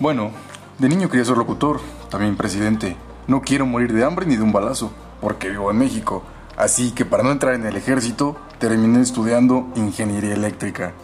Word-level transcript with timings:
Bueno, 0.00 0.30
de 0.78 0.88
niño 0.88 1.10
quería 1.10 1.26
ser 1.26 1.36
locutor, 1.36 1.78
también 2.08 2.34
presidente. 2.34 2.96
No 3.26 3.42
quiero 3.42 3.66
morir 3.66 3.92
de 3.92 4.02
hambre 4.02 4.24
ni 4.24 4.34
de 4.34 4.42
un 4.42 4.50
balazo, 4.50 4.90
porque 5.20 5.50
vivo 5.50 5.70
en 5.70 5.76
México. 5.76 6.22
Así 6.56 6.92
que 6.92 7.04
para 7.04 7.22
no 7.22 7.30
entrar 7.30 7.54
en 7.54 7.66
el 7.66 7.76
ejército, 7.76 8.34
terminé 8.58 9.02
estudiando 9.02 9.68
ingeniería 9.76 10.32
eléctrica. 10.32 10.94